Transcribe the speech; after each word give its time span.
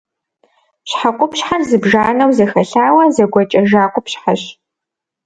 Щхьэ 0.89 1.09
къупщхьэр 1.17 1.61
зыбжанэу 1.69 2.31
зэхэлъауэ, 2.37 3.03
зэгуэкӏэжа 3.15 3.83
къупщхьэщ. 3.93 4.41